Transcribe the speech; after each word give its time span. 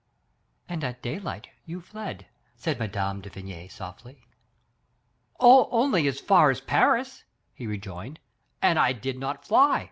"And 0.67 0.83
at 0.83 1.03
daylight 1.03 1.47
you 1.63 1.79
fled," 1.79 2.25
said 2.55 2.79
Mme. 2.79 3.21
de 3.21 3.29
Vigny 3.29 3.67
softly. 3.67 4.25
"Only 5.39 6.07
as 6.07 6.19
far 6.19 6.49
as 6.49 6.59
Paris," 6.59 7.23
he 7.53 7.67
rejoined, 7.67 8.19
"and 8.63 8.79
I 8.79 8.93
did 8.93 9.19
not 9.19 9.45
fly. 9.45 9.79